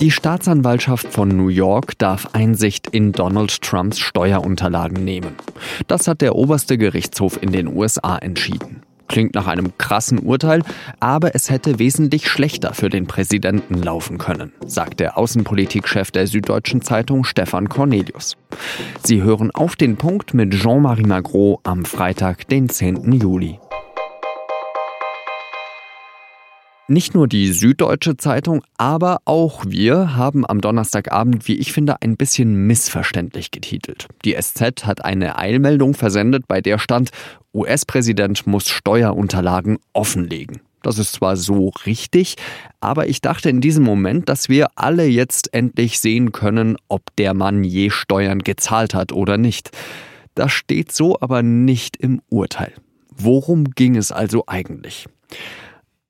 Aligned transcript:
Die 0.00 0.10
Staatsanwaltschaft 0.10 1.06
von 1.06 1.28
New 1.28 1.48
York 1.48 1.96
darf 1.98 2.28
Einsicht 2.32 2.88
in 2.88 3.12
Donald 3.12 3.62
Trumps 3.62 4.00
Steuerunterlagen 4.00 5.04
nehmen. 5.04 5.36
Das 5.86 6.08
hat 6.08 6.20
der 6.20 6.34
oberste 6.34 6.76
Gerichtshof 6.76 7.40
in 7.40 7.52
den 7.52 7.68
USA 7.68 8.16
entschieden. 8.18 8.82
Klingt 9.06 9.34
nach 9.34 9.46
einem 9.46 9.78
krassen 9.78 10.18
Urteil, 10.18 10.62
aber 10.98 11.36
es 11.36 11.48
hätte 11.48 11.78
wesentlich 11.78 12.28
schlechter 12.28 12.74
für 12.74 12.88
den 12.88 13.06
Präsidenten 13.06 13.82
laufen 13.82 14.18
können, 14.18 14.52
sagt 14.66 14.98
der 14.98 15.16
Außenpolitikchef 15.16 16.10
der 16.10 16.26
Süddeutschen 16.26 16.82
Zeitung 16.82 17.22
Stefan 17.22 17.68
Cornelius. 17.68 18.36
Sie 19.04 19.22
hören 19.22 19.52
auf 19.52 19.76
den 19.76 19.96
Punkt 19.96 20.34
mit 20.34 20.52
Jean-Marie 20.54 21.06
Magro 21.06 21.60
am 21.62 21.84
Freitag, 21.84 22.48
den 22.48 22.68
10. 22.68 23.12
Juli. 23.12 23.60
Nicht 26.86 27.14
nur 27.14 27.28
die 27.28 27.50
Süddeutsche 27.50 28.18
Zeitung, 28.18 28.62
aber 28.76 29.22
auch 29.24 29.64
wir 29.66 30.16
haben 30.16 30.44
am 30.46 30.60
Donnerstagabend, 30.60 31.48
wie 31.48 31.54
ich 31.54 31.72
finde, 31.72 32.02
ein 32.02 32.18
bisschen 32.18 32.66
missverständlich 32.66 33.50
getitelt. 33.50 34.06
Die 34.26 34.36
SZ 34.38 34.84
hat 34.84 35.02
eine 35.02 35.38
Eilmeldung 35.38 35.94
versendet, 35.94 36.46
bei 36.46 36.60
der 36.60 36.78
stand, 36.78 37.08
US-Präsident 37.54 38.46
muss 38.46 38.68
Steuerunterlagen 38.68 39.78
offenlegen. 39.94 40.60
Das 40.82 40.98
ist 40.98 41.12
zwar 41.12 41.38
so 41.38 41.70
richtig, 41.86 42.36
aber 42.80 43.08
ich 43.08 43.22
dachte 43.22 43.48
in 43.48 43.62
diesem 43.62 43.82
Moment, 43.82 44.28
dass 44.28 44.50
wir 44.50 44.66
alle 44.74 45.06
jetzt 45.06 45.54
endlich 45.54 45.98
sehen 46.00 46.32
können, 46.32 46.76
ob 46.88 47.16
der 47.16 47.32
Mann 47.32 47.64
je 47.64 47.88
Steuern 47.88 48.40
gezahlt 48.40 48.92
hat 48.92 49.10
oder 49.10 49.38
nicht. 49.38 49.70
Das 50.34 50.52
steht 50.52 50.92
so 50.92 51.18
aber 51.18 51.42
nicht 51.42 51.96
im 51.96 52.20
Urteil. 52.28 52.74
Worum 53.16 53.70
ging 53.70 53.96
es 53.96 54.12
also 54.12 54.44
eigentlich? 54.46 55.06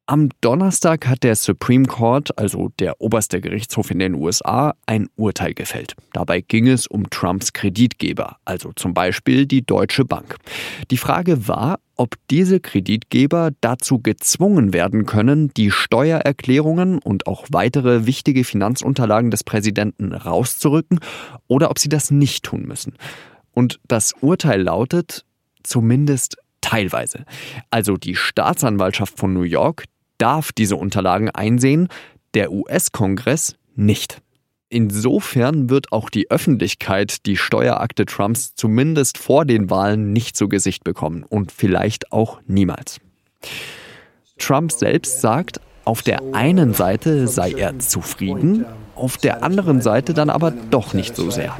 Am 0.06 0.28
Donnerstag 0.42 1.06
hat 1.06 1.22
der 1.22 1.34
Supreme 1.34 1.86
Court, 1.86 2.38
also 2.38 2.68
der 2.79 3.01
oberste 3.01 3.40
Gerichtshof 3.40 3.90
in 3.90 4.01
den 4.01 4.12
USA, 4.12 4.74
ein 4.84 5.09
Urteil 5.16 5.54
gefällt. 5.54 5.96
Dabei 6.12 6.42
ging 6.42 6.68
es 6.68 6.87
um 6.87 7.09
Trumps 7.09 7.54
Kreditgeber, 7.54 8.37
also 8.45 8.73
zum 8.76 8.92
Beispiel 8.92 9.46
die 9.46 9.64
Deutsche 9.64 10.04
Bank. 10.04 10.37
Die 10.90 10.98
Frage 10.98 11.48
war, 11.48 11.79
ob 11.96 12.16
diese 12.30 12.60
Kreditgeber 12.60 13.52
dazu 13.62 13.98
gezwungen 13.98 14.74
werden 14.74 15.06
können, 15.06 15.54
die 15.54 15.70
Steuererklärungen 15.70 16.98
und 16.98 17.26
auch 17.26 17.46
weitere 17.48 18.04
wichtige 18.04 18.45
Finanzunterlagen 18.45 19.30
des 19.30 19.42
Präsidenten 19.42 20.12
rauszurücken 20.12 21.01
oder 21.48 21.70
ob 21.70 21.79
sie 21.79 21.88
das 21.88 22.10
nicht 22.10 22.45
tun 22.45 22.66
müssen. 22.66 22.98
Und 23.52 23.80
das 23.88 24.12
Urteil 24.20 24.60
lautet 24.60 25.24
zumindest 25.62 26.36
teilweise. 26.60 27.24
Also 27.70 27.96
die 27.96 28.16
Staatsanwaltschaft 28.16 29.18
von 29.18 29.32
New 29.32 29.42
York, 29.42 29.84
darf 30.24 30.52
diese 30.52 30.76
Unterlagen 30.76 31.28
einsehen, 31.28 31.88
der 32.32 32.50
US-Kongress 32.50 33.56
nicht. 33.76 34.22
Insofern 34.70 35.68
wird 35.68 35.92
auch 35.92 36.08
die 36.08 36.30
Öffentlichkeit 36.30 37.26
die 37.26 37.36
Steuerakte 37.36 38.06
Trumps 38.06 38.54
zumindest 38.54 39.18
vor 39.18 39.45
den 39.45 39.68
Wahlen 39.68 40.14
nicht 40.14 40.34
zu 40.34 40.48
Gesicht 40.48 40.82
bekommen 40.82 41.24
und 41.28 41.52
vielleicht 41.52 42.10
auch 42.10 42.40
niemals. 42.46 43.00
Trump 44.38 44.72
selbst 44.72 45.20
sagt, 45.20 45.60
auf 45.84 46.00
der 46.00 46.22
einen 46.32 46.72
Seite 46.72 47.28
sei 47.28 47.52
er 47.52 47.78
zufrieden, 47.78 48.64
auf 48.95 49.18
der 49.18 49.42
anderen 49.42 49.82
Seite 49.82 50.14
dann 50.14 50.30
aber 50.30 50.52
doch 50.70 50.95
nicht 50.95 51.16
so 51.16 51.30
sehr. 51.30 51.54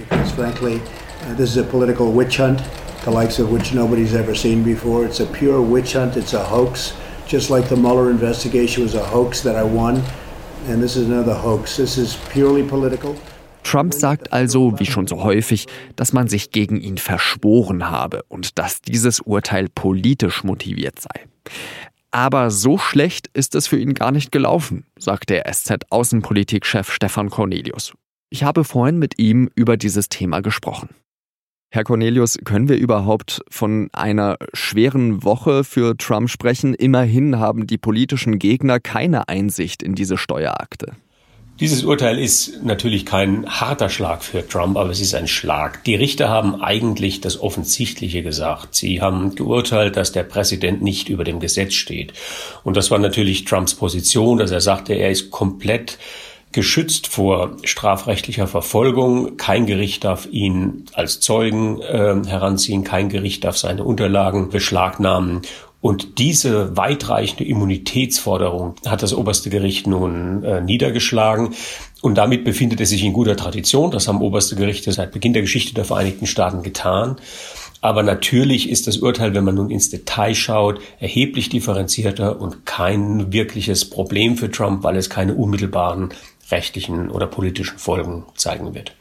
This 1.37 1.51
is 1.51 1.59
a 1.59 1.63
political 1.63 2.17
witch 2.17 2.41
hunt, 2.41 2.63
the 3.05 3.11
likes 3.11 3.39
of 3.39 3.53
which 3.53 3.75
nobody's 3.75 4.15
ever 4.15 4.35
seen 4.35 4.65
before. 4.65 5.05
It's 5.05 5.21
a 5.21 5.27
pure 5.27 5.61
witch 5.61 5.95
hunt, 5.95 6.17
it's 6.17 6.35
a 6.35 6.51
hoax 6.51 6.95
just 7.27 7.51
like 7.51 7.69
the 7.69 7.77
Mueller 7.77 8.11
investigation 8.11 8.83
was 8.83 8.95
a 8.95 9.05
hoax 9.05 9.43
that 9.43 9.57
I 9.57 9.65
won. 9.65 10.03
And 10.69 10.83
this 10.83 10.97
is 10.97 11.07
another 11.07 11.35
hoax. 11.35 11.77
This 11.77 11.99
is 11.99 12.17
purely 12.33 12.63
political. 12.63 13.15
Trump 13.63 13.95
sagt 13.95 14.33
also, 14.33 14.79
wie 14.79 14.87
schon 14.87 15.07
so 15.07 15.23
häufig, 15.25 15.67
dass 15.97 16.13
man 16.13 16.29
sich 16.29 16.51
gegen 16.51 16.81
ihn 16.81 16.99
verschworen 16.99 17.91
habe 17.91 18.23
und 18.29 18.59
dass 18.59 18.83
dieses 18.83 19.21
Urteil 19.21 19.69
politisch 19.69 20.45
motiviert 20.45 21.01
sei. 21.01 21.27
Aber 22.11 22.51
so 22.51 22.79
schlecht 22.79 23.29
ist 23.35 23.55
es 23.55 23.67
für 23.67 23.79
ihn 23.79 23.95
gar 23.95 24.13
nicht 24.13 24.31
gelaufen, 24.31 24.87
sagt 24.99 25.31
der 25.31 25.53
SZ-Außenpolitikchef 25.53 26.93
Stefan 26.93 27.31
Cornelius. 27.31 27.93
Ich 28.31 28.45
habe 28.45 28.65
vorhin 28.65 28.99
mit 28.99 29.19
ihm 29.19 29.51
über 29.55 29.77
dieses 29.77 30.09
Thema 30.09 30.41
gesprochen. 30.41 30.91
Herr 31.75 31.83
Cornelius, 31.83 32.39
können 32.45 32.69
wir 32.69 32.77
überhaupt 32.77 33.41
von 33.51 33.89
einer 33.93 34.37
schweren 34.53 35.25
Woche 35.25 35.65
für 35.65 35.97
Trump 35.97 36.31
sprechen? 36.31 36.73
Immerhin 36.73 37.41
haben 37.41 37.67
die 37.67 37.79
politischen 37.79 38.39
Gegner 38.39 38.79
keine 38.79 39.29
Einsicht 39.29 39.83
in 39.83 39.97
diese 39.97 40.17
Steuerakte. 40.17 40.93
Dieses 41.59 41.83
Urteil 41.83 42.21
ist 42.21 42.63
natürlich 42.63 43.05
kein 43.05 43.45
harter 43.49 43.89
Schlag 43.89 44.23
für 44.23 44.47
Trump, 44.47 44.77
aber 44.77 44.91
es 44.91 45.01
ist 45.01 45.17
ein 45.17 45.27
Schlag. 45.27 45.83
Die 45.83 45.97
Richter 45.97 46.29
haben 46.29 46.63
eigentlich 46.63 47.21
das 47.21 47.41
Offensichtliche 47.41 48.23
gesagt. 48.23 48.77
Sie 48.77 49.01
haben 49.01 49.35
geurteilt, 49.35 49.97
dass 49.97 50.13
der 50.13 50.23
Präsident 50.23 50.81
nicht 50.81 51.09
über 51.09 51.25
dem 51.25 51.41
Gesetz 51.41 51.75
steht. 51.75 52.13
Und 52.63 52.77
das 52.77 52.93
war 52.93 53.01
natürlich 53.01 53.47
Trumps 53.47 53.75
Position, 53.75 54.39
dass 54.39 54.53
er 54.53 54.61
sagte, 54.61 54.95
er 54.95 55.11
ist 55.11 55.33
komplett 55.33 55.99
geschützt 56.55 57.09
vor 57.09 57.57
strafrechtlicher 57.65 58.47
Verfolgung. 58.47 59.37
Kein 59.37 59.67
Gericht 59.67 60.05
darf 60.05 60.27
ihn 60.31 60.85
als 60.95 61.21
Zeugen 61.21 61.83
äh, 61.83 62.15
heranziehen, 62.27 62.85
kein 62.85 63.09
Gericht 63.09 63.45
darf 63.45 63.59
seine 63.59 63.85
Unterlagen 63.85 64.49
beschlagnahmen. 64.49 65.43
Und 65.81 66.19
diese 66.19 66.77
weitreichende 66.79 67.45
Immunitätsforderung 67.45 68.77
hat 68.87 69.03
das 69.03 69.13
oberste 69.13 69.51
Gericht 69.51 69.87
nun 69.87 70.43
äh, 70.45 70.63
niedergeschlagen. 70.63 71.55
Und 72.01 72.15
damit 72.15 72.45
befindet 72.45 72.81
es 72.81 72.91
sich 72.91 73.05
in 73.05 73.13
guter 73.13 73.37
Tradition. 73.37 73.91
Das 73.91 74.09
haben 74.09 74.23
oberste 74.23 74.57
Gerichte 74.57 74.93
seit 74.93 75.13
Beginn 75.13 75.35
der 75.35 75.43
Geschichte 75.43 75.75
der 75.75 75.85
Vereinigten 75.85 76.27
Staaten 76.27 76.63
getan. 76.63 77.17
Aber 77.85 78.03
natürlich 78.03 78.71
ist 78.71 78.87
das 78.87 78.97
Urteil, 78.97 79.35
wenn 79.35 79.45
man 79.45 79.57
nun 79.57 79.69
ins 79.69 79.91
Detail 79.91 80.35
schaut, 80.35 80.81
erheblich 81.01 81.51
differenzierter 81.51 82.41
und 82.41 82.65
kein 82.65 83.31
wirkliches 83.31 83.91
Problem 83.91 84.39
für 84.39 84.51
Trump, 84.51 84.85
weil 84.85 84.97
es 84.97 85.11
keine 85.11 85.35
unmittelbaren 85.35 86.09
rechtlichen 86.51 87.11
oder 87.11 87.27
politischen 87.27 87.79
Folgen 87.79 88.25
zeigen 88.35 88.75
wird. 88.75 88.95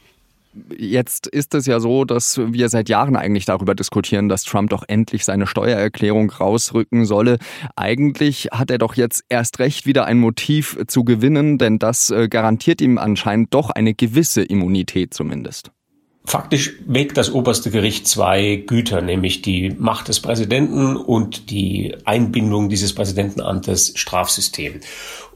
Jetzt 0.76 1.26
ist 1.26 1.52
es 1.54 1.66
ja 1.66 1.80
so, 1.80 2.04
dass 2.04 2.38
wir 2.38 2.68
seit 2.68 2.88
Jahren 2.88 3.16
eigentlich 3.16 3.44
darüber 3.44 3.74
diskutieren, 3.74 4.28
dass 4.28 4.44
Trump 4.44 4.70
doch 4.70 4.84
endlich 4.86 5.24
seine 5.24 5.48
Steuererklärung 5.48 6.30
rausrücken 6.30 7.06
solle. 7.06 7.38
Eigentlich 7.74 8.50
hat 8.52 8.70
er 8.70 8.78
doch 8.78 8.94
jetzt 8.94 9.24
erst 9.28 9.58
recht 9.58 9.84
wieder 9.84 10.04
ein 10.04 10.18
Motiv 10.18 10.78
zu 10.86 11.02
gewinnen, 11.02 11.58
denn 11.58 11.80
das 11.80 12.10
äh, 12.10 12.28
garantiert 12.28 12.80
ihm 12.80 12.98
anscheinend 12.98 13.52
doch 13.52 13.70
eine 13.70 13.94
gewisse 13.94 14.42
Immunität 14.42 15.12
zumindest. 15.12 15.72
Faktisch 16.26 16.72
wägt 16.86 17.18
das 17.18 17.30
oberste 17.30 17.70
Gericht 17.70 18.08
zwei 18.08 18.56
Güter, 18.56 19.02
nämlich 19.02 19.42
die 19.42 19.70
Macht 19.78 20.08
des 20.08 20.20
Präsidenten 20.20 20.96
und 20.96 21.50
die 21.50 21.96
Einbindung 22.06 22.70
dieses 22.70 22.94
Präsidentenamtes 22.94 23.92
Strafsystem. 23.94 24.80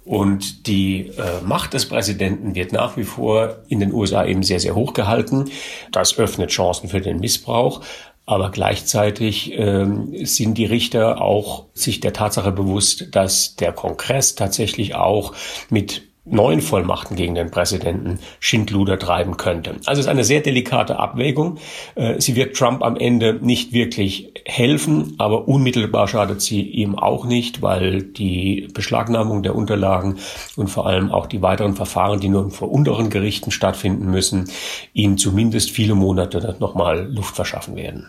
Und 0.07 0.67
die 0.67 1.09
äh, 1.09 1.45
Macht 1.45 1.75
des 1.75 1.87
Präsidenten 1.87 2.55
wird 2.55 2.73
nach 2.73 2.97
wie 2.97 3.05
vor 3.05 3.59
in 3.69 3.81
den 3.81 3.93
USA 3.93 4.25
eben 4.25 4.43
sehr, 4.43 4.61
sehr 4.61 4.75
hoch 4.75 4.95
gehalten. 4.95 5.51
Das 5.93 6.19
öffnet 6.19 6.49
Chancen 6.49 6.89
für 6.89 7.03
den 7.03 7.21
Missbrauch. 7.21 7.83
Aber 8.25 8.51
gleichzeitig 8.51 9.53
ähm, 9.59 10.15
sind 10.25 10.57
die 10.57 10.65
Richter 10.65 11.21
auch 11.21 11.67
sich 11.75 12.01
der 12.01 12.15
Tatsache 12.15 12.53
bewusst, 12.53 13.09
dass 13.15 13.57
der 13.57 13.73
Kongress 13.73 14.35
tatsächlich 14.35 14.95
auch 14.95 15.35
mit 15.69 16.08
neuen 16.31 16.61
Vollmachten 16.61 17.17
gegen 17.17 17.35
den 17.35 17.51
Präsidenten 17.51 18.19
Schindluder 18.41 18.99
treiben 18.99 19.37
könnte. 19.37 19.77
Also 19.87 20.01
es 20.01 20.07
ist 20.07 20.09
eine 20.09 20.25
sehr 20.25 20.41
delikate 20.41 20.99
Abwägung. 20.99 21.59
Äh, 21.95 22.21
sie 22.21 22.37
wird 22.37 22.57
Trump 22.57 22.83
am 22.83 22.97
Ende 22.97 23.39
nicht 23.41 23.73
wirklich 23.73 24.33
helfen, 24.45 25.15
aber 25.19 25.49
unmittelbar 25.49 26.09
schadet 26.09 26.41
sie 26.41 26.63
ihm 26.63 26.99
auch 26.99 27.25
nicht, 27.25 27.63
weil 27.63 28.03
die 28.03 28.69
Beschlagnahmung 28.73 29.43
der 29.43 29.55
Unterlagen 29.55 30.17
und 30.57 30.69
vor 30.69 30.87
allem 30.87 31.11
auch 31.11 31.27
die 31.27 31.43
weiteren 31.43 31.75
Verfahren, 31.75 32.21
die 32.21 32.29
nun 32.29 32.51
vor 32.51 32.71
unteren 32.71 33.11
Gerichten 33.11 33.51
stattfinden 33.51 34.11
müssen, 34.11 34.51
ihm 34.93 35.19
zumindest 35.19 35.71
viele 35.71 35.95
Monate 35.95 36.57
nochmal 36.61 37.09
Luft 37.13 37.37
verschaffen 37.37 37.77
werden. 37.77 38.07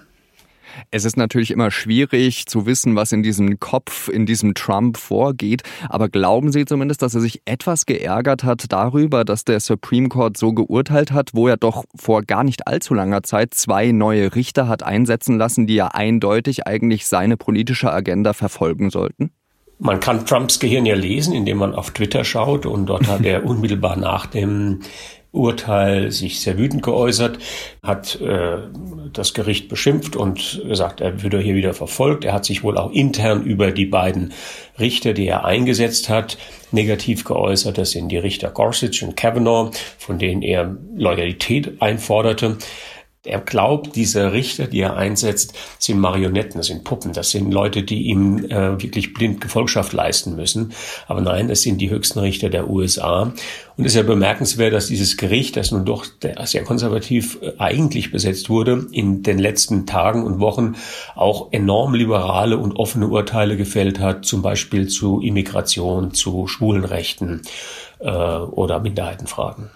Es 0.91 1.05
ist 1.05 1.17
natürlich 1.17 1.51
immer 1.51 1.71
schwierig 1.71 2.45
zu 2.45 2.65
wissen, 2.65 2.95
was 2.95 3.11
in 3.11 3.23
diesem 3.23 3.59
Kopf, 3.59 4.09
in 4.09 4.25
diesem 4.25 4.53
Trump 4.53 4.97
vorgeht. 4.97 5.63
Aber 5.89 6.09
glauben 6.09 6.51
Sie 6.51 6.65
zumindest, 6.65 7.01
dass 7.01 7.15
er 7.15 7.21
sich 7.21 7.41
etwas 7.45 7.85
geärgert 7.85 8.43
hat 8.43 8.65
darüber, 8.69 9.25
dass 9.25 9.45
der 9.45 9.59
Supreme 9.59 10.09
Court 10.09 10.37
so 10.37 10.53
geurteilt 10.53 11.11
hat, 11.11 11.31
wo 11.33 11.47
er 11.47 11.57
doch 11.57 11.85
vor 11.95 12.23
gar 12.23 12.43
nicht 12.43 12.67
allzu 12.67 12.93
langer 12.93 13.23
Zeit 13.23 13.53
zwei 13.53 13.91
neue 13.91 14.35
Richter 14.35 14.67
hat 14.67 14.83
einsetzen 14.83 15.37
lassen, 15.37 15.67
die 15.67 15.75
ja 15.75 15.87
eindeutig 15.87 16.67
eigentlich 16.67 17.07
seine 17.07 17.37
politische 17.37 17.91
Agenda 17.91 18.33
verfolgen 18.33 18.89
sollten? 18.89 19.31
Man 19.81 20.01
kann 20.01 20.25
Trumps 20.25 20.59
Gehirn 20.59 20.85
ja 20.85 20.95
lesen, 20.95 21.33
indem 21.33 21.59
man 21.59 21.73
auf 21.73 21.91
Twitter 21.91 22.25
schaut 22.25 22.65
und 22.65 22.87
dort 22.87 23.07
hat 23.07 23.23
er 23.23 23.45
unmittelbar 23.45 23.95
nach 23.95 24.25
dem 24.25 24.81
Urteil 25.31 26.11
sich 26.11 26.41
sehr 26.41 26.57
wütend 26.57 26.81
geäußert, 26.81 27.37
hat 27.83 28.19
äh, 28.19 28.57
das 29.13 29.33
Gericht 29.33 29.69
beschimpft 29.69 30.15
und 30.15 30.61
gesagt, 30.67 31.01
er 31.01 31.21
würde 31.21 31.39
hier 31.39 31.55
wieder 31.55 31.73
verfolgt. 31.73 32.25
Er 32.25 32.33
hat 32.33 32.45
sich 32.45 32.63
wohl 32.63 32.77
auch 32.77 32.91
intern 32.91 33.43
über 33.43 33.71
die 33.71 33.85
beiden 33.85 34.33
Richter, 34.79 35.13
die 35.13 35.27
er 35.27 35.45
eingesetzt 35.45 36.09
hat, 36.09 36.37
negativ 36.71 37.25
geäußert. 37.25 37.77
Das 37.77 37.91
sind 37.91 38.09
die 38.09 38.17
Richter 38.17 38.49
Gorsuch 38.49 39.03
und 39.03 39.15
Kavanaugh, 39.15 39.71
von 39.99 40.17
denen 40.17 40.41
er 40.41 40.75
Loyalität 40.95 41.79
einforderte. 41.79 42.57
Er 43.25 43.41
glaubt, 43.41 43.97
diese 43.97 44.31
Richter, 44.31 44.67
die 44.67 44.79
er 44.79 44.95
einsetzt, 44.95 45.53
sind 45.77 45.99
Marionetten, 45.99 46.57
das 46.57 46.67
sind 46.67 46.85
Puppen, 46.85 47.11
das 47.11 47.31
sind 47.31 47.51
Leute, 47.51 47.83
die 47.83 48.03
ihm 48.03 48.45
äh, 48.45 48.81
wirklich 48.81 49.13
blind 49.13 49.41
Gefolgschaft 49.41 49.91
leisten 49.91 50.37
müssen. 50.37 50.71
Aber 51.05 51.19
nein, 51.19 51.49
das 51.49 51.61
sind 51.61 51.79
die 51.79 51.89
höchsten 51.89 52.19
Richter 52.19 52.49
der 52.49 52.69
USA. 52.69 53.23
Und 53.23 53.85
es 53.85 53.87
ist 53.87 53.95
ja 53.97 54.03
bemerkenswert, 54.03 54.71
dass 54.71 54.87
dieses 54.87 55.17
Gericht, 55.17 55.57
das 55.57 55.71
nun 55.71 55.83
doch 55.83 56.05
sehr 56.45 56.63
konservativ 56.63 57.37
äh, 57.41 57.51
eigentlich 57.57 58.13
besetzt 58.13 58.49
wurde, 58.49 58.87
in 58.93 59.21
den 59.21 59.37
letzten 59.37 59.85
Tagen 59.85 60.23
und 60.23 60.39
Wochen 60.39 60.75
auch 61.15 61.51
enorm 61.51 61.95
liberale 61.95 62.57
und 62.57 62.77
offene 62.77 63.09
Urteile 63.09 63.57
gefällt 63.57 63.99
hat, 63.99 64.23
zum 64.23 64.41
Beispiel 64.41 64.87
zu 64.87 65.19
Immigration, 65.19 66.13
zu 66.13 66.47
Schwulenrechten 66.47 67.41
äh, 67.99 68.09
oder 68.09 68.79
Minderheitenfragen. 68.79 69.71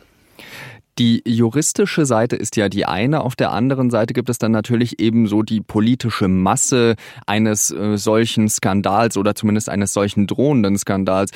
Die 1.00 1.24
juristische 1.26 2.06
Seite 2.06 2.36
ist 2.36 2.56
ja 2.56 2.70
die 2.70 2.86
eine, 2.86 3.22
auf 3.22 3.36
der 3.36 3.52
anderen 3.52 3.90
Seite 3.90 4.14
gibt 4.14 4.30
es 4.30 4.38
dann 4.38 4.52
natürlich 4.52 5.00
ebenso 5.00 5.42
die 5.42 5.60
politische 5.60 6.28
Masse 6.28 6.96
eines 7.26 7.72
äh, 7.72 7.98
solchen 7.98 8.48
Skandals 8.48 9.18
oder 9.18 9.34
zumindest 9.34 9.70
eines 9.70 9.92
solchen 9.94 10.28
drohenden 10.28 10.78
Skandals. 10.78 11.32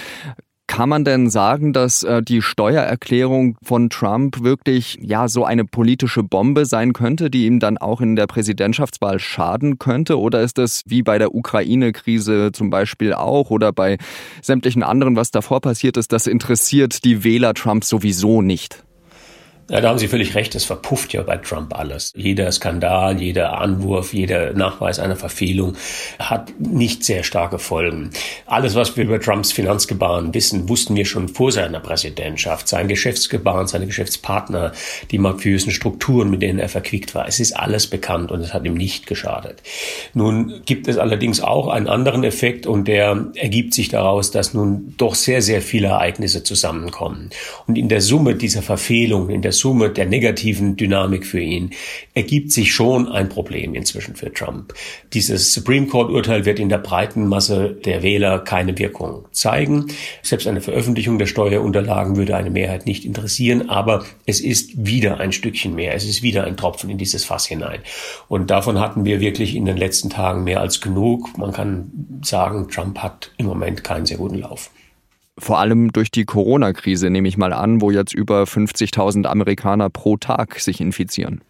Kann 0.68 0.89
man 0.89 1.06
denn 1.06 1.30
sagen, 1.30 1.74
dass 1.74 2.04
äh, 2.04 2.21
die 2.21 2.44
Steuererklärung 2.44 3.57
von 3.63 3.89
Trump 3.89 4.44
wirklich 4.44 5.00
ja 5.01 5.27
so 5.27 5.44
eine 5.44 5.65
politische 5.65 6.21
Bombe 6.21 6.65
sein 6.65 6.94
könnte, 6.94 7.31
die 7.31 7.48
ihm 7.48 7.59
dann 7.59 7.80
auch 7.80 8.00
in 8.00 8.15
der 8.15 8.27
Präsidentschaftswahl 8.27 9.18
schaden 9.18 9.80
könnte? 9.80 10.19
Oder 10.19 10.42
ist 10.42 10.59
es 10.59 10.83
wie 10.86 11.01
bei 11.01 11.18
der 11.18 11.33
Ukraine-Krise 11.33 12.51
zum 12.51 12.69
Beispiel 12.69 13.13
auch 13.13 13.50
oder 13.50 13.71
bei 13.71 13.98
sämtlichen 14.44 14.83
anderen, 14.83 15.15
was 15.15 15.31
davor 15.31 15.62
passiert 15.62 15.98
ist, 15.98 16.12
das 16.12 16.27
interessiert 16.27 17.04
die 17.06 17.24
Wähler 17.24 17.56
Trump 17.56 17.83
sowieso 17.83 18.44
nicht? 18.44 18.83
Ja, 19.69 19.81
da 19.81 19.89
haben 19.89 19.99
Sie 19.99 20.07
völlig 20.07 20.33
recht, 20.33 20.55
es 20.55 20.63
verpufft 20.63 21.11
ja 21.11 21.23
bei 21.23 21.35
Trump 21.35 21.77
alles. 21.77 22.13
Jeder 22.15 22.49
Skandal, 22.53 23.21
jeder 23.21 23.59
Anwurf, 23.59 24.13
jeder 24.13 24.53
Nachweis 24.53 24.97
einer 24.97 25.17
Verfehlung 25.17 25.75
hat 26.19 26.53
nicht 26.57 27.03
sehr 27.03 27.23
starke 27.23 27.59
Folgen. 27.59 28.11
Alles, 28.45 28.75
was 28.75 28.95
wir 28.95 29.03
über 29.03 29.19
Trumps 29.19 29.51
Finanzgebaren 29.51 30.33
wissen, 30.33 30.69
wussten 30.69 30.95
wir 30.95 31.03
schon 31.03 31.27
vor 31.27 31.51
seiner 31.51 31.81
Präsidentschaft. 31.81 32.69
Sein 32.69 32.87
Geschäftsgebaren, 32.87 33.67
seine 33.67 33.87
Geschäftspartner, 33.87 34.71
die 35.11 35.17
mafiösen 35.17 35.73
Strukturen, 35.73 36.29
mit 36.29 36.41
denen 36.41 36.59
er 36.59 36.69
verquickt 36.69 37.13
war. 37.13 37.27
Es 37.27 37.41
ist 37.41 37.51
alles 37.51 37.87
bekannt 37.87 38.31
und 38.31 38.39
es 38.39 38.53
hat 38.53 38.63
ihm 38.63 38.75
nicht 38.75 39.05
geschadet. 39.05 39.61
Nun 40.13 40.61
gibt 40.65 40.87
es 40.87 40.97
allerdings 40.97 41.41
auch 41.41 41.67
einen 41.67 41.89
anderen 41.89 42.23
Effekt 42.23 42.67
und 42.67 42.87
der 42.87 43.31
ergibt 43.35 43.73
sich 43.73 43.89
daraus, 43.89 44.31
dass 44.31 44.53
nun 44.53 44.93
doch 44.95 45.15
sehr, 45.15 45.41
sehr 45.41 45.61
viele 45.61 45.87
Ereignisse 45.87 46.41
zusammenkommen. 46.43 47.31
Und 47.67 47.77
in 47.77 47.89
der 47.89 47.99
Summe 47.99 48.35
dieser 48.35 48.61
Verfehlungen, 48.61 49.29
in 49.29 49.41
der 49.41 49.56
Summe 49.57 49.89
der 49.89 50.06
negativen 50.06 50.75
Dynamik 50.75 51.25
für 51.25 51.39
ihn 51.39 51.71
ergibt 52.13 52.51
sich 52.51 52.74
schon 52.74 53.07
ein 53.07 53.30
Problem 53.30 53.74
inzwischen 53.74 54.15
für 54.15 54.31
Trump. 54.31 54.74
Dieses 55.13 55.54
Supreme 55.54 55.88
Court 55.88 56.12
Urteil 56.12 56.45
wird 56.45 56.59
in 56.59 56.69
der 56.69 56.77
breiten 56.77 57.27
Masse 57.27 57.77
der 57.86 58.04
Wähler 58.04 58.39
keine 58.39 58.77
Wirkung 58.77 59.25
zeigen. 59.31 59.88
Selbst 60.21 60.48
eine 60.48 60.62
Veröffentlichung 60.62 61.19
der 61.19 61.25
Steuerunterlagen 61.25 62.15
würde 62.15 62.36
eine 62.36 62.50
Mehrheit 62.50 62.86
nicht 62.86 63.06
interessieren, 63.06 63.69
aber 63.69 64.06
es 64.25 64.39
ist 64.39 64.86
wieder 64.86 65.19
ein 65.19 65.31
Stückchen 65.31 65.75
mehr. 65.75 65.94
Es 65.94 66.06
ist 66.06 66.21
wieder 66.21 66.45
ein 66.45 66.57
Tropfen 66.57 66.89
in 66.89 66.98
dieses 66.98 67.25
Fass 67.25 67.45
hinein. 67.45 67.80
Und 68.27 68.50
davon 68.50 68.80
hatten 68.80 69.06
wir 69.06 69.19
wirklich 69.19 69.56
in 69.56 69.65
den 69.65 69.77
letzten 69.77 70.09
Tagen 70.09 70.44
mehr 70.44 70.62
als 70.62 70.81
genug. 70.81 71.38
Man 71.38 71.51
kann 71.51 72.19
sagen, 72.24 72.68
Trump 72.69 73.00
hat 73.00 73.31
im 73.38 73.45
Moment 73.45 73.83
keinen 73.83 74.06
sehr 74.06 74.18
guten 74.18 74.39
Lauf. 74.39 74.69
Vor 75.39 75.59
allem 75.59 75.91
durch 75.91 76.09
die 76.09 76.25
Corona-Krise 76.25 77.09
nehme 77.09 77.27
ich 77.27 77.37
mal 77.37 77.53
an, 77.53 77.81
wo 77.81 77.91
jetzt 77.91 78.13
über 78.13 78.43
50.000 78.43 79.25
Amerikaner 79.25 79.89
pro 79.89 80.17
Tag 80.17 80.59
sich 80.59 80.81
infizieren. 80.81 81.41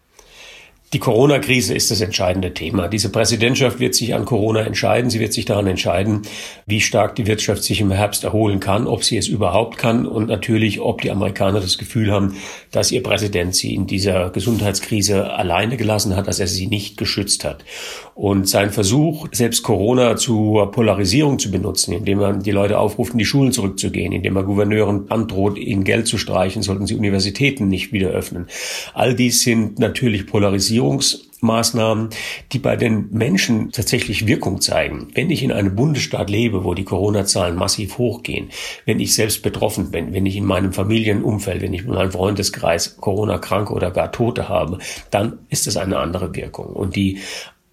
Die 0.94 1.00
Corona-Krise 1.00 1.74
ist 1.74 1.90
das 1.90 2.00
entscheidende 2.00 2.54
Thema. 2.54 2.88
Diese 2.88 3.10
Präsidentschaft 3.10 3.78
wird 3.78 3.94
sich 3.94 4.14
an 4.14 4.24
Corona 4.24 4.60
entscheiden. 4.60 5.10
Sie 5.10 5.20
wird 5.20 5.34
sich 5.34 5.44
daran 5.44 5.66
entscheiden, 5.66 6.22
wie 6.64 6.80
stark 6.80 7.14
die 7.14 7.26
Wirtschaft 7.26 7.62
sich 7.62 7.82
im 7.82 7.90
Herbst 7.90 8.24
erholen 8.24 8.58
kann, 8.58 8.86
ob 8.86 9.04
sie 9.04 9.18
es 9.18 9.28
überhaupt 9.28 9.76
kann 9.76 10.06
und 10.06 10.28
natürlich, 10.28 10.80
ob 10.80 11.02
die 11.02 11.10
Amerikaner 11.10 11.60
das 11.60 11.76
Gefühl 11.76 12.10
haben, 12.10 12.36
dass 12.70 12.90
ihr 12.90 13.02
Präsident 13.02 13.54
sie 13.54 13.74
in 13.74 13.86
dieser 13.86 14.30
Gesundheitskrise 14.30 15.30
alleine 15.30 15.76
gelassen 15.76 16.16
hat, 16.16 16.26
dass 16.26 16.40
er 16.40 16.46
sie 16.46 16.68
nicht 16.68 16.96
geschützt 16.96 17.44
hat. 17.44 17.66
Und 18.14 18.48
sein 18.48 18.70
Versuch, 18.70 19.28
selbst 19.30 19.62
Corona 19.62 20.16
zur 20.16 20.70
Polarisierung 20.72 21.38
zu 21.38 21.50
benutzen, 21.50 21.92
indem 21.92 22.18
man 22.18 22.42
die 22.42 22.50
Leute 22.50 22.78
aufruft, 22.78 23.12
in 23.12 23.18
die 23.18 23.26
Schulen 23.26 23.52
zurückzugehen, 23.52 24.12
indem 24.12 24.36
er 24.36 24.42
Gouverneuren 24.42 25.10
androht, 25.10 25.58
ihnen 25.58 25.84
Geld 25.84 26.08
zu 26.08 26.16
streichen, 26.16 26.62
sollten 26.62 26.86
sie 26.86 26.94
Universitäten 26.94 27.68
nicht 27.68 27.92
wieder 27.92 28.08
öffnen. 28.08 28.46
All 28.94 29.14
dies 29.14 29.42
sind 29.42 29.78
natürlich 29.78 30.26
Polarisierungen 30.26 30.77
Sensibilisierungsmaßnahmen, 30.78 32.10
die 32.52 32.58
bei 32.58 32.76
den 32.76 33.08
Menschen 33.10 33.70
tatsächlich 33.72 34.26
Wirkung 34.26 34.60
zeigen. 34.60 35.08
Wenn 35.14 35.30
ich 35.30 35.42
in 35.42 35.52
einem 35.52 35.74
Bundesstaat 35.74 36.30
lebe, 36.30 36.64
wo 36.64 36.74
die 36.74 36.84
Corona-Zahlen 36.84 37.56
massiv 37.56 37.98
hochgehen, 37.98 38.50
wenn 38.84 39.00
ich 39.00 39.14
selbst 39.14 39.42
betroffen 39.42 39.90
bin, 39.90 40.12
wenn 40.12 40.26
ich 40.26 40.36
in 40.36 40.44
meinem 40.44 40.72
Familienumfeld, 40.72 41.62
wenn 41.62 41.74
ich 41.74 41.84
in 41.84 41.90
meinem 41.90 42.12
Freundeskreis 42.12 42.96
Corona-Kranke 42.98 43.72
oder 43.72 43.90
gar 43.90 44.12
Tote 44.12 44.48
habe, 44.48 44.78
dann 45.10 45.38
ist 45.48 45.66
es 45.66 45.76
eine 45.76 45.98
andere 45.98 46.34
Wirkung. 46.34 46.68
Und 46.68 46.96
die 46.96 47.18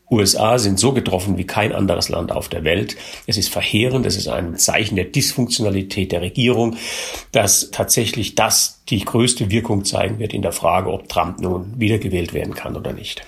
USA 0.09 0.59
sind 0.59 0.79
so 0.79 0.93
getroffen 0.93 1.37
wie 1.37 1.45
kein 1.45 1.73
anderes 1.73 2.09
Land 2.09 2.31
auf 2.31 2.47
der 2.47 2.63
Welt. 2.63 2.95
Es 3.27 3.37
ist 3.37 3.49
verheerend, 3.49 4.05
es 4.05 4.17
ist 4.17 4.27
ein 4.27 4.55
Zeichen 4.57 4.95
der 4.95 5.05
Dysfunktionalität 5.05 6.11
der 6.11 6.21
Regierung, 6.21 6.75
dass 7.31 7.71
tatsächlich 7.71 8.35
das 8.35 8.81
die 8.89 9.03
größte 9.03 9.49
Wirkung 9.49 9.83
zeigen 9.83 10.19
wird 10.19 10.33
in 10.33 10.41
der 10.41 10.51
Frage, 10.51 10.91
ob 10.91 11.09
Trump 11.09 11.39
nun 11.39 11.73
wiedergewählt 11.77 12.33
werden 12.33 12.53
kann 12.53 12.75
oder 12.75 12.93
nicht. 12.93 13.25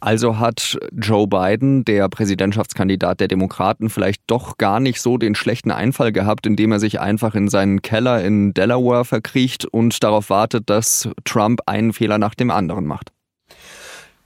Also 0.00 0.38
hat 0.38 0.78
Joe 0.92 1.26
Biden, 1.26 1.84
der 1.84 2.08
Präsidentschaftskandidat 2.08 3.18
der 3.18 3.28
Demokraten, 3.28 3.88
vielleicht 3.88 4.22
doch 4.26 4.58
gar 4.58 4.78
nicht 4.78 5.00
so 5.00 5.16
den 5.16 5.34
schlechten 5.34 5.70
Einfall 5.70 6.12
gehabt, 6.12 6.46
indem 6.46 6.72
er 6.72 6.80
sich 6.80 7.00
einfach 7.00 7.34
in 7.34 7.48
seinen 7.48 7.82
Keller 7.82 8.22
in 8.22 8.52
Delaware 8.52 9.04
verkriecht 9.04 9.64
und 9.64 10.02
darauf 10.04 10.28
wartet, 10.30 10.68
dass 10.68 11.08
Trump 11.24 11.60
einen 11.66 11.92
Fehler 11.92 12.18
nach 12.18 12.34
dem 12.34 12.50
anderen 12.50 12.86
macht. 12.86 13.15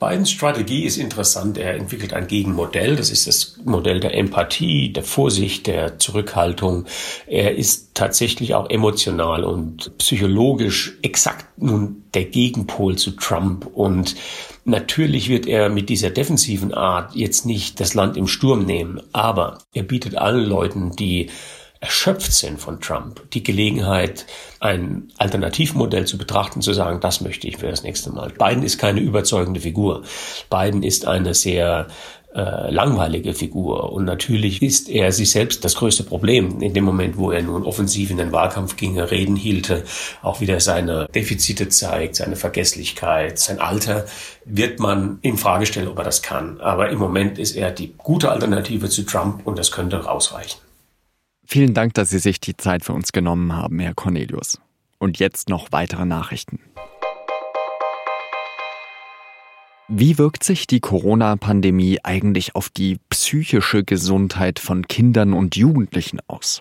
Bidens 0.00 0.30
Strategie 0.30 0.86
ist 0.86 0.96
interessant. 0.96 1.58
Er 1.58 1.74
entwickelt 1.74 2.14
ein 2.14 2.26
Gegenmodell. 2.26 2.96
Das 2.96 3.10
ist 3.10 3.26
das 3.26 3.58
Modell 3.66 4.00
der 4.00 4.14
Empathie, 4.14 4.90
der 4.94 5.04
Vorsicht, 5.04 5.66
der 5.66 5.98
Zurückhaltung. 5.98 6.86
Er 7.26 7.54
ist 7.54 7.94
tatsächlich 7.94 8.54
auch 8.54 8.70
emotional 8.70 9.44
und 9.44 9.96
psychologisch 9.98 10.96
exakt 11.02 11.46
nun 11.58 12.04
der 12.14 12.24
Gegenpol 12.24 12.96
zu 12.96 13.10
Trump. 13.10 13.66
Und 13.66 14.16
natürlich 14.64 15.28
wird 15.28 15.46
er 15.46 15.68
mit 15.68 15.90
dieser 15.90 16.08
defensiven 16.08 16.72
Art 16.72 17.14
jetzt 17.14 17.44
nicht 17.44 17.78
das 17.78 17.92
Land 17.92 18.16
im 18.16 18.26
Sturm 18.26 18.64
nehmen. 18.64 19.02
Aber 19.12 19.58
er 19.74 19.82
bietet 19.82 20.16
allen 20.16 20.46
Leuten, 20.46 20.96
die 20.96 21.28
erschöpft 21.80 22.32
sind 22.32 22.60
von 22.60 22.80
Trump, 22.80 23.22
die 23.32 23.42
Gelegenheit, 23.42 24.26
ein 24.60 25.08
Alternativmodell 25.16 26.06
zu 26.06 26.18
betrachten, 26.18 26.60
zu 26.60 26.74
sagen, 26.74 27.00
das 27.00 27.22
möchte 27.22 27.48
ich 27.48 27.56
für 27.56 27.70
das 27.70 27.82
nächste 27.82 28.10
Mal. 28.10 28.30
Biden 28.30 28.62
ist 28.62 28.78
keine 28.78 29.00
überzeugende 29.00 29.60
Figur. 29.60 30.02
Biden 30.50 30.82
ist 30.82 31.06
eine 31.06 31.32
sehr 31.32 31.86
äh, 32.34 32.70
langweilige 32.70 33.34
Figur. 33.34 33.92
Und 33.92 34.04
natürlich 34.04 34.62
ist 34.62 34.88
er 34.88 35.10
sich 35.10 35.32
selbst 35.32 35.64
das 35.64 35.74
größte 35.74 36.04
Problem. 36.04 36.60
In 36.60 36.74
dem 36.74 36.84
Moment, 36.84 37.16
wo 37.16 37.30
er 37.30 37.42
nun 37.42 37.64
offensiv 37.64 38.10
in 38.10 38.18
den 38.18 38.30
Wahlkampf 38.30 38.76
ginge, 38.76 39.10
Reden 39.10 39.34
hielte, 39.34 39.82
auch 40.22 40.40
wieder 40.40 40.60
seine 40.60 41.08
Defizite 41.14 41.70
zeigt, 41.70 42.16
seine 42.16 42.36
Vergesslichkeit, 42.36 43.38
sein 43.38 43.58
Alter, 43.58 44.04
wird 44.44 44.78
man 44.78 45.18
in 45.22 45.38
Frage 45.38 45.66
stellen, 45.66 45.88
ob 45.88 45.98
er 45.98 46.04
das 46.04 46.22
kann. 46.22 46.60
Aber 46.60 46.90
im 46.90 46.98
Moment 46.98 47.38
ist 47.38 47.56
er 47.56 47.70
die 47.70 47.94
gute 47.96 48.30
Alternative 48.30 48.88
zu 48.88 49.02
Trump 49.04 49.46
und 49.46 49.58
das 49.58 49.72
könnte 49.72 50.04
rausreichen. 50.04 50.60
Vielen 51.52 51.74
Dank, 51.74 51.94
dass 51.94 52.10
Sie 52.10 52.20
sich 52.20 52.38
die 52.38 52.56
Zeit 52.56 52.84
für 52.84 52.92
uns 52.92 53.10
genommen 53.10 53.56
haben, 53.56 53.80
Herr 53.80 53.92
Cornelius. 53.92 54.60
Und 55.00 55.18
jetzt 55.18 55.48
noch 55.48 55.72
weitere 55.72 56.04
Nachrichten. 56.04 56.60
Wie 59.88 60.16
wirkt 60.16 60.44
sich 60.44 60.68
die 60.68 60.78
Corona-Pandemie 60.78 61.98
eigentlich 62.04 62.54
auf 62.54 62.68
die 62.68 63.00
psychische 63.08 63.82
Gesundheit 63.82 64.60
von 64.60 64.86
Kindern 64.86 65.32
und 65.32 65.56
Jugendlichen 65.56 66.20
aus? 66.28 66.60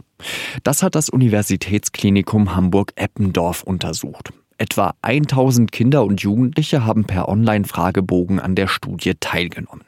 Das 0.63 0.81
hat 0.81 0.95
das 0.95 1.09
Universitätsklinikum 1.09 2.55
Hamburg-Eppendorf 2.55 3.61
untersucht. 3.61 4.33
Etwa 4.59 4.93
1000 5.03 5.71
Kinder 5.71 6.03
und 6.03 6.21
Jugendliche 6.21 6.85
haben 6.85 7.05
per 7.05 7.29
Online-Fragebogen 7.29 8.41
an 8.41 8.55
der 8.55 8.67
Studie 8.67 9.13
teilgenommen. 9.17 9.85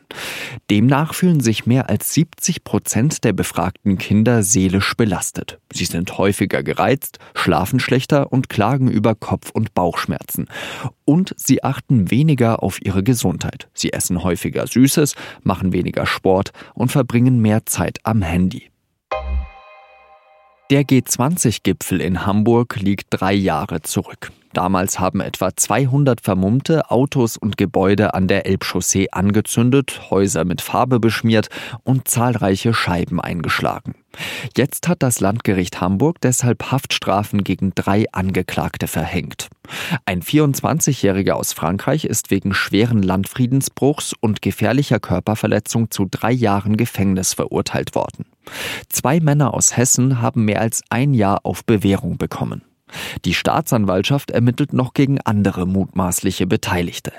Demnach 0.69 1.13
fühlen 1.13 1.41
sich 1.41 1.65
mehr 1.65 1.89
als 1.89 2.13
70 2.13 2.63
Prozent 2.63 3.25
der 3.25 3.33
befragten 3.33 3.97
Kinder 3.97 4.43
seelisch 4.43 4.95
belastet. 4.95 5.59
Sie 5.73 5.83
sind 5.83 6.17
häufiger 6.17 6.63
gereizt, 6.63 7.19
schlafen 7.35 7.81
schlechter 7.81 8.31
und 8.31 8.47
klagen 8.47 8.89
über 8.89 9.13
Kopf- 9.13 9.51
und 9.51 9.73
Bauchschmerzen. 9.73 10.47
Und 11.03 11.33
sie 11.35 11.65
achten 11.65 12.09
weniger 12.09 12.63
auf 12.63 12.79
ihre 12.81 13.03
Gesundheit. 13.03 13.67
Sie 13.73 13.91
essen 13.91 14.23
häufiger 14.23 14.67
Süßes, 14.67 15.15
machen 15.43 15.73
weniger 15.73 16.05
Sport 16.05 16.51
und 16.75 16.93
verbringen 16.93 17.41
mehr 17.41 17.65
Zeit 17.65 17.99
am 18.03 18.21
Handy. 18.21 18.71
Der 20.69 20.83
G20-Gipfel 20.83 21.99
in 21.99 22.25
Hamburg 22.25 22.77
liegt 22.79 23.07
drei 23.09 23.33
Jahre 23.33 23.81
zurück. 23.81 24.31
Damals 24.53 24.99
haben 24.99 25.21
etwa 25.21 25.55
200 25.55 26.21
Vermummte 26.21 26.91
Autos 26.91 27.37
und 27.37 27.57
Gebäude 27.57 28.13
an 28.13 28.27
der 28.27 28.45
Elbchaussee 28.45 29.09
angezündet, 29.11 30.09
Häuser 30.09 30.45
mit 30.45 30.61
Farbe 30.61 30.99
beschmiert 30.99 31.49
und 31.83 32.07
zahlreiche 32.07 32.73
Scheiben 32.73 33.21
eingeschlagen. 33.21 33.95
Jetzt 34.57 34.87
hat 34.87 35.03
das 35.03 35.19
Landgericht 35.21 35.79
Hamburg 35.79 36.19
deshalb 36.21 36.71
Haftstrafen 36.71 37.43
gegen 37.43 37.73
drei 37.75 38.05
Angeklagte 38.11 38.87
verhängt. 38.87 39.47
Ein 40.05 40.21
24-Jähriger 40.21 41.31
aus 41.31 41.53
Frankreich 41.53 42.03
ist 42.03 42.29
wegen 42.29 42.53
schweren 42.53 43.01
Landfriedensbruchs 43.03 44.13
und 44.19 44.41
gefährlicher 44.41 44.99
Körperverletzung 44.99 45.91
zu 45.91 46.05
drei 46.09 46.31
Jahren 46.31 46.75
Gefängnis 46.75 47.33
verurteilt 47.33 47.95
worden. 47.95 48.25
Zwei 48.89 49.21
Männer 49.21 49.53
aus 49.53 49.77
Hessen 49.77 50.21
haben 50.21 50.43
mehr 50.43 50.59
als 50.59 50.81
ein 50.89 51.13
Jahr 51.13 51.45
auf 51.45 51.63
Bewährung 51.63 52.17
bekommen. 52.17 52.63
Die 53.25 53.33
Staatsanwaltschaft 53.33 54.31
ermittelt 54.31 54.73
noch 54.73 54.93
gegen 54.93 55.19
andere 55.21 55.65
mutmaßliche 55.65 56.47
Beteiligte. 56.47 57.11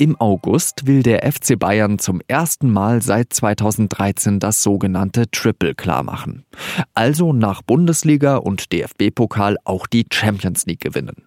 Im 0.00 0.18
August 0.18 0.86
will 0.86 1.02
der 1.02 1.30
FC 1.30 1.58
Bayern 1.58 1.98
zum 1.98 2.22
ersten 2.26 2.70
Mal 2.72 3.02
seit 3.02 3.34
2013 3.34 4.40
das 4.40 4.62
sogenannte 4.62 5.30
Triple 5.30 5.74
klarmachen. 5.74 6.46
Also 6.94 7.34
nach 7.34 7.60
Bundesliga 7.60 8.36
und 8.36 8.72
DFB-Pokal 8.72 9.58
auch 9.64 9.86
die 9.86 10.06
Champions 10.10 10.64
League 10.64 10.80
gewinnen. 10.80 11.26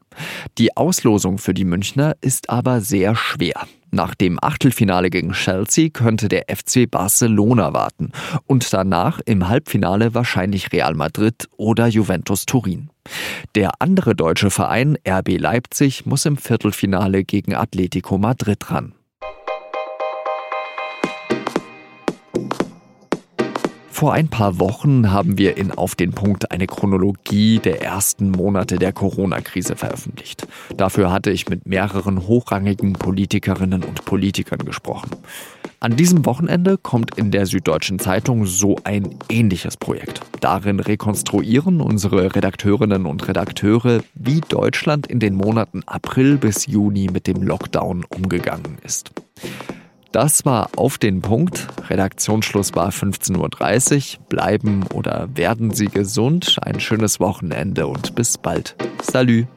Die 0.57 0.75
Auslosung 0.75 1.37
für 1.37 1.53
die 1.53 1.65
Münchner 1.65 2.15
ist 2.21 2.49
aber 2.49 2.81
sehr 2.81 3.15
schwer. 3.15 3.67
Nach 3.93 4.15
dem 4.15 4.39
Achtelfinale 4.41 5.11
gegen 5.11 5.33
Chelsea 5.33 5.89
könnte 5.89 6.27
der 6.27 6.45
FC 6.49 6.89
Barcelona 6.89 7.73
warten 7.73 8.11
und 8.47 8.73
danach 8.73 9.21
im 9.23 9.47
Halbfinale 9.47 10.15
wahrscheinlich 10.15 10.71
Real 10.73 10.95
Madrid 10.95 11.47
oder 11.57 11.85
Juventus 11.85 12.47
Turin. 12.47 12.89
Der 13.53 13.69
andere 13.83 14.15
deutsche 14.15 14.49
Verein 14.49 14.97
RB 15.07 15.37
Leipzig 15.37 16.07
muss 16.07 16.25
im 16.25 16.37
Viertelfinale 16.37 17.23
gegen 17.23 17.53
Atletico 17.53 18.17
Madrid 18.17 18.71
ran. 18.71 18.95
Vor 24.03 24.11
ein 24.11 24.27
paar 24.27 24.59
Wochen 24.59 25.13
haben 25.13 25.37
wir 25.37 25.55
in 25.55 25.71
Auf 25.71 25.95
den 25.95 26.11
Punkt 26.11 26.51
eine 26.51 26.67
Chronologie 26.67 27.59
der 27.59 27.81
ersten 27.81 28.31
Monate 28.31 28.75
der 28.75 28.91
Corona-Krise 28.91 29.77
veröffentlicht. 29.77 30.45
Dafür 30.75 31.09
hatte 31.09 31.31
ich 31.31 31.47
mit 31.47 31.65
mehreren 31.65 32.27
hochrangigen 32.27 32.91
Politikerinnen 32.91 33.81
und 33.81 34.03
Politikern 34.03 34.59
gesprochen. 34.59 35.11
An 35.79 35.95
diesem 35.95 36.25
Wochenende 36.25 36.77
kommt 36.77 37.17
in 37.17 37.31
der 37.31 37.45
Süddeutschen 37.45 37.97
Zeitung 37.97 38.45
so 38.45 38.75
ein 38.83 39.15
ähnliches 39.29 39.77
Projekt. 39.77 40.19
Darin 40.41 40.81
rekonstruieren 40.81 41.79
unsere 41.79 42.35
Redakteurinnen 42.35 43.05
und 43.05 43.25
Redakteure, 43.29 44.03
wie 44.15 44.41
Deutschland 44.41 45.07
in 45.07 45.21
den 45.21 45.33
Monaten 45.33 45.81
April 45.85 46.35
bis 46.35 46.67
Juni 46.67 47.07
mit 47.09 47.25
dem 47.25 47.41
Lockdown 47.41 48.03
umgegangen 48.09 48.79
ist. 48.83 49.11
Das 50.13 50.45
war 50.45 50.69
auf 50.75 50.99
den 50.99 51.21
Punkt. 51.21 51.67
Redaktionsschluss 51.89 52.75
war 52.75 52.91
15.30 52.91 54.19
Uhr. 54.19 54.25
Bleiben 54.29 54.85
oder 54.93 55.27
werden 55.33 55.71
Sie 55.71 55.87
gesund. 55.87 56.57
Ein 56.61 56.79
schönes 56.79 57.19
Wochenende 57.19 57.87
und 57.87 58.13
bis 58.13 58.37
bald. 58.37 58.75
Salü. 59.01 59.47